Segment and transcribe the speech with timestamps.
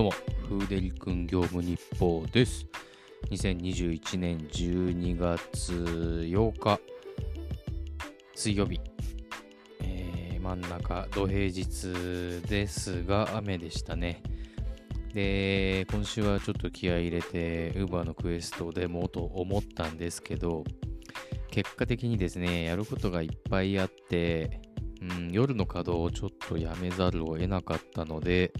[0.00, 0.12] どうも、
[0.48, 2.66] フーデリ君業務日報です。
[3.32, 6.80] 2021年12月8日、
[8.34, 8.80] 水曜日、
[9.82, 14.22] えー真ん中、土平日ですが、雨でしたね。
[15.12, 20.64] で、今週はちょっと気合い入れて、Uber のクエストでもと思ったんですけど、
[21.50, 24.62] 結果的にですね、やることがいっぱいあって、
[25.02, 28.54] うん、夜の稼働をちょっとやめざるを得なかったので、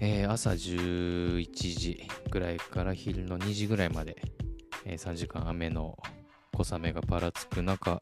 [0.00, 4.16] えー朝11時ぐらいから昼の2時ぐらいまで、
[4.84, 5.96] えー3時間雨の
[6.54, 7.98] 小雨がぱらつく中、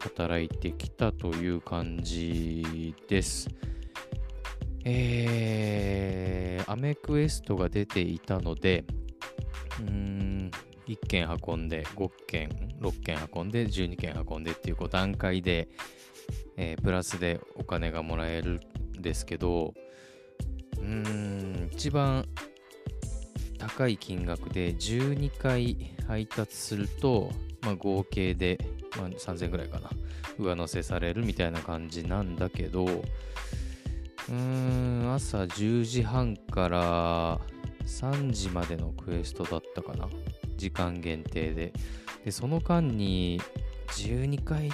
[0.00, 3.48] 働いてきたという感じです。
[4.84, 8.84] えー、アメクエストが出ていたので、
[9.80, 10.50] うーん、
[10.86, 12.48] 1件運んで、5件、
[12.80, 15.68] 6件運んで、12件運んでっていうこう段階で、
[16.56, 18.60] えープラスでお金がもらえる
[18.98, 19.74] んですけど、
[20.78, 22.26] うん、一番
[23.58, 27.30] 高い金額で12回配達すると、
[27.62, 28.58] まあ、合計で、
[28.96, 29.90] まあ、3000ぐらいかな、
[30.38, 37.40] 上乗せされるみたいな感じなんだけど、うーん、朝10時半から
[37.86, 40.08] 3時までのクエストだったかな。
[40.56, 41.72] 時間限定で。
[42.24, 43.40] で、その間に
[43.86, 44.72] 12回い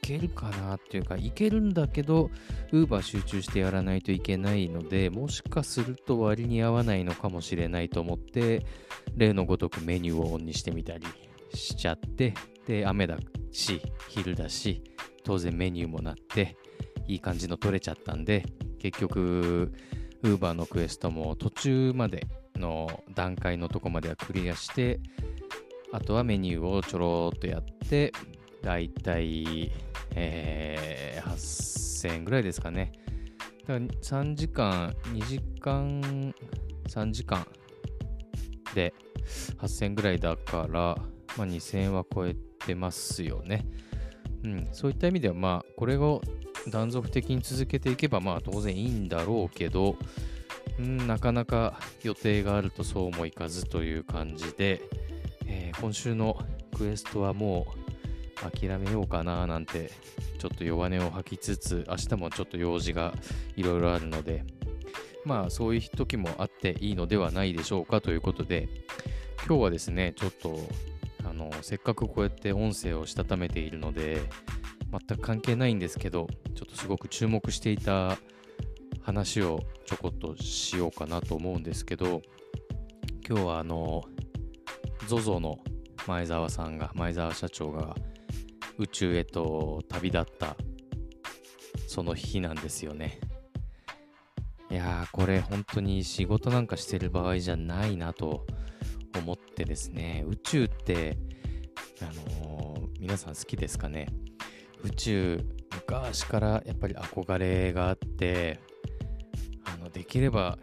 [0.00, 2.30] けるかなっていうか、いけるんだけど、
[2.72, 8.64] ウーバー集中してやらないといけないので、もしかすると割に合わないのかもしれないと思って、
[9.16, 11.06] 例のごとくメニューをオンにしてみたり
[11.54, 12.34] しちゃって、
[12.66, 13.18] で、雨だ
[13.50, 14.82] し、昼だし、
[15.24, 16.56] 当然メニューもなって、
[17.08, 18.44] いい感じの取れちゃったんで、
[18.78, 19.72] 結局、
[20.22, 22.26] ウーバーのクエストも途中まで
[22.56, 25.00] の段階のとこまではクリアして、
[25.92, 28.12] あとはメニューをちょろっとやって、
[28.62, 29.70] だいたい、
[30.14, 30.96] えー
[32.06, 32.92] 8000円ぐらいですかね。
[33.66, 36.34] だから3時間、2時間、
[36.88, 37.46] 3時間
[38.74, 38.94] で
[39.58, 40.96] 8000円ぐらいだから、
[41.36, 43.66] まあ、2000円は超えてますよね。
[44.44, 46.22] うん、そういった意味では、まあ、これを
[46.68, 49.96] 断続的に続けていけば、まあ、当然いいんだろうけど、
[50.78, 54.82] うん、なかなか予定があるとそうもいかずという感じで、
[55.80, 56.38] 今週の
[56.76, 57.66] クエストはも
[58.42, 59.90] う諦めようかななんて
[60.38, 63.14] ちょっと弱音を吐きつつ明日もちょっと用事が
[63.56, 64.44] いろいろあるので
[65.24, 68.68] まあそういう時もあっていいのではないでしょうかということで
[69.46, 70.58] 今日はですねちょっと
[71.28, 74.20] あのせっかくこうやって音声をしたためているので
[74.90, 78.16] 全く関係ないんですけどちょっとすごく注目していた
[79.02, 82.22] 話をちょこっとしようかなと思うんですけど
[83.28, 84.04] 今日はあの
[85.08, 85.58] ZOZO の
[86.06, 87.94] 前澤さんが前澤社長が
[88.78, 90.56] 宇宙へと旅立った
[91.86, 93.20] その日なんですよね。
[94.70, 98.44] いやーこれ本当に仕事なんかしてる場合じゃないなと
[99.16, 100.24] 思ってですね。
[100.28, 101.16] 宇宙って
[102.02, 104.08] あのー皆さん好きですかね？
[104.82, 105.40] 宇宙
[105.70, 108.60] 昔からやっぱり憧れがあって
[109.64, 110.58] あのできれば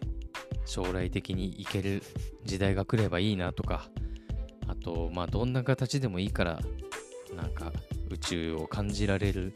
[0.65, 2.03] 将来的に行ける
[2.43, 3.87] 時代が来ればいいなとか
[4.83, 6.59] とまあどんな形でもいいから
[7.35, 7.71] なんか
[8.11, 9.53] 宇宙を感じられる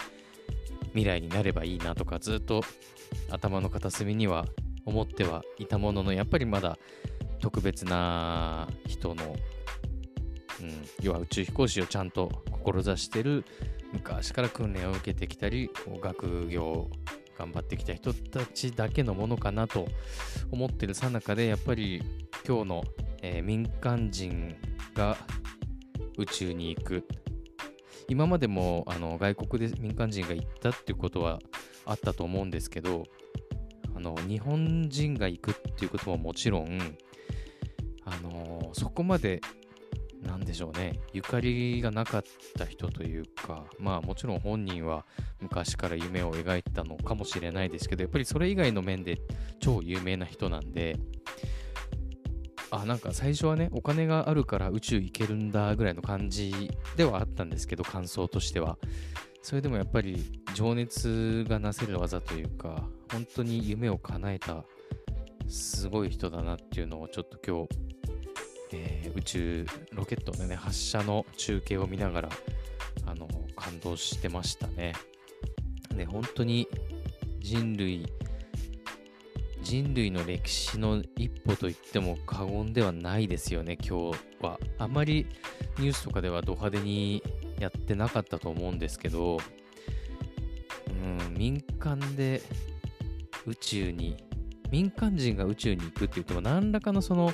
[0.93, 2.63] 未来になればいいなとかずっと
[3.29, 4.45] 頭の片隅には
[4.85, 6.77] 思ってはいたもののやっぱりまだ
[7.39, 9.35] 特別な人の、
[10.61, 13.45] うん、要は宇宙飛行士をちゃんと志してる
[13.93, 15.69] 昔から訓練を受けてきたり
[16.01, 16.89] 学業
[17.37, 19.87] 頑張ってきた人たちだけのものかなと
[20.51, 22.01] 思ってるさなかでやっぱり
[22.47, 22.83] 今日の、
[23.21, 24.55] えー民間人
[24.95, 25.17] が
[26.17, 27.07] 宇宙に行く
[28.07, 31.39] 今までもあの外国で民間人が行ったっていうことは
[31.85, 33.03] あったと思うんですけど
[33.95, 36.79] あの日本人が行くっていうことももちろん
[38.05, 39.41] あのそこまで
[40.21, 40.99] なんでしょうね。
[41.13, 42.23] ゆかりがなかっ
[42.57, 45.05] た人というかまあもちろん本人は
[45.41, 49.19] 昔から夢を描いたのかもしれないですけどやっぱりそれ以外の面で
[49.59, 50.97] 超有名な人なんで
[52.71, 58.77] あなんか最初はねお金があるから宇宙行けるんだぐらいの感じではあったんですけど感想としては。
[59.43, 64.65] それでもやっぱり情熱がなせる技というか本当に夢を叶えた
[65.47, 67.86] すごい人だなっていうのをちょっと今日、
[69.17, 72.29] 宇宙ロケットのね発射の中継を見ながら
[73.05, 74.93] あの感動してましたね。
[75.95, 76.67] ね本当に
[77.39, 78.05] 人類
[79.63, 84.59] 人類の歴史の一歩と言っても過言ではないですよね、今日は。
[84.77, 85.25] あまり
[85.79, 87.23] ニュースとかではド派手に
[87.59, 89.39] やってなかったと思うんですけど、
[90.87, 92.41] うん、民間で
[93.45, 94.15] 宇宙に
[94.71, 97.33] 民間人が宇宙に行くって言っても何らかのその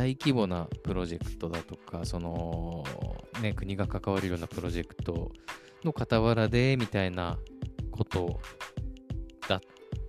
[0.00, 2.84] 大規模なプロジェクトだとかその
[3.42, 5.30] ね国が関わるようなプロジェクト
[5.84, 7.36] の傍らでみたいな
[7.90, 8.40] こと
[9.46, 9.60] だっ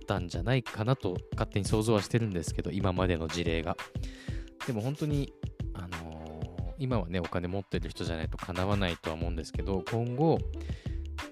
[0.06, 3.76] たんじゃないかなと勝手に想像はしてるんですけど今までの事例が。
[4.66, 5.30] でも本当に
[5.74, 6.32] あのー
[6.78, 10.38] 今はねお金持ってる人じゃないとかなわないとは思うんですけど今後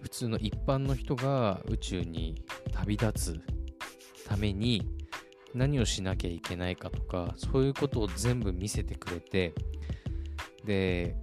[0.02, 3.40] 普通の一般の人が宇宙に旅立つ
[4.28, 4.99] ために
[5.54, 9.52] 何をしなきゃいけないかとかそういうことを全部見せてくれて
[10.64, 11.16] で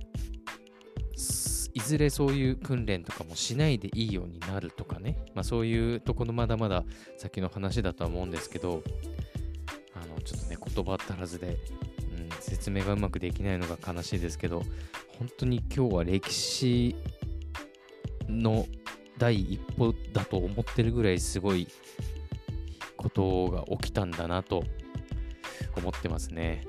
[1.73, 6.83] いずれそういう訓練とかもしないでいいようになるとかね、まあ、そういうところまだまだ
[7.17, 8.81] 先の話だとは思うんですけど
[9.93, 11.57] あのちょっとね言葉足らずで、
[12.17, 14.63] うん、説明がうまくできないのが悲しいですけど
[15.19, 16.95] 本当に今日は歴史
[18.27, 18.65] の
[19.19, 21.67] 第一歩だと思ってるぐらいすごい
[23.07, 24.63] ことが起きたんだなと
[25.75, 26.63] 思ってますね。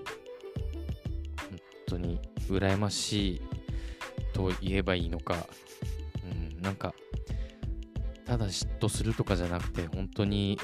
[1.51, 3.43] 本当に羨ましい
[4.33, 5.47] と言えばいいのか、
[6.25, 6.95] うん、なんか
[8.25, 10.59] ただ嫉妬するとかじゃなくて本当に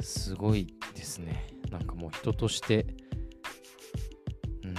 [0.00, 1.48] すごいですね。
[1.70, 2.86] なんかもう人として、
[4.62, 4.74] うん、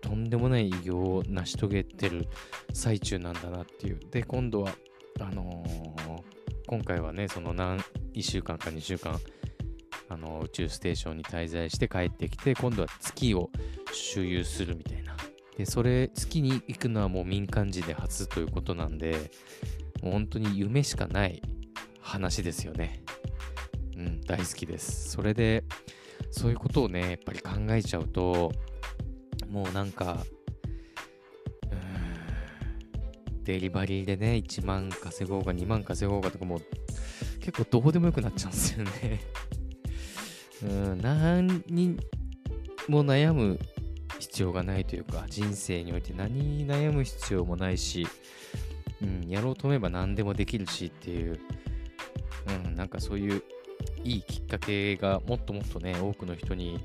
[0.00, 2.28] とんでもない偉業を成し遂げてる
[2.72, 4.00] 最中なんだなっていう。
[4.10, 4.72] で、今度は、
[5.20, 6.42] あのー
[6.72, 7.80] 今回はね、その何、
[8.14, 9.18] 1週間か2週間、
[10.08, 13.50] あの宇宙ステーションに滞在して帰ってきて、今度は月を
[13.92, 15.16] 周遊するみたいな。
[15.56, 19.30] で、それ、月に行くのはもう民間人で初ということなんで、
[20.02, 21.42] もう本当に夢しかない
[22.00, 23.02] 話ですよね。
[23.96, 25.10] うん、大好きです。
[25.10, 25.64] それで、
[26.30, 28.52] そういうことをね、やっぱり考えちゃうと、
[29.48, 30.24] もうなんか、
[33.44, 36.60] デリバリーでね、1万稼ごうが2万稼ごうがとかもう
[37.42, 39.20] 結構どうでもよくなっちゃうんですよね。
[40.62, 41.96] うん、何に
[42.88, 43.58] も悩む
[44.20, 48.06] 必要がないというか、人生において何に悩む必要もないし、
[49.02, 51.40] うん、やろうと思えば何でもできるしっていう、
[52.66, 53.42] うん、なんかそういう
[54.04, 56.78] いいきっかけがもっともっとね、多くの人に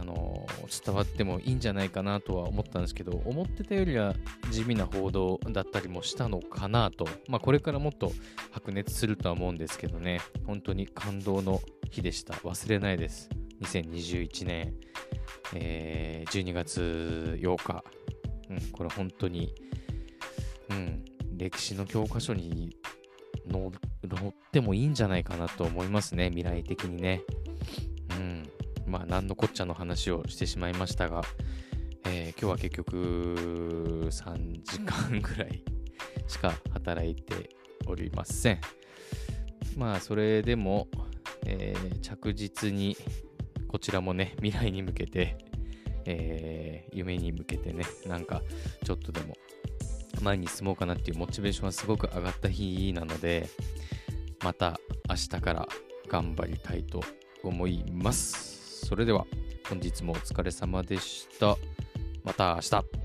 [0.00, 0.46] あの
[0.84, 4.14] 伝わってもいいんじゃないかなとは思ったんですけど、思ってたよりは
[4.50, 8.12] 地味な報道だったりもしたのかなと、まあ、これからもっと
[8.50, 11.60] 白熱するとは思うんですけどね、本当に感動の
[11.90, 12.34] 日でした。
[12.34, 13.28] 忘れないです。
[13.62, 14.74] 2021年、
[15.54, 17.84] えー12月8日、
[18.50, 19.54] うん、これ本当に、
[20.70, 21.04] うん、
[21.36, 22.76] 歴史の教科書に
[23.50, 27.22] 載ってもいいんじゃないかなと思いますね、未来的にね。
[28.94, 31.22] まあ、なんのこっちゃの話をしてしまいましたが、
[32.04, 35.64] えー今日は結局3時間ぐらい
[36.28, 37.50] しか働いて
[37.88, 38.60] おりません。
[39.76, 40.86] まあ、それでも、
[41.44, 42.96] えー着実に
[43.66, 45.38] こちらもね、未来に向けて、
[46.04, 48.42] えー夢に向けてね、なんか
[48.84, 49.34] ちょっとでも
[50.22, 53.48] 前に進もうかなっていうモチベーションはすごく上がった日なので、
[54.44, 55.68] また明日から
[56.06, 57.02] 頑張りたいと
[57.42, 58.53] 思います。
[58.84, 59.26] それでは
[59.66, 61.56] 本日もお疲れ様でした。
[62.22, 63.03] また明日。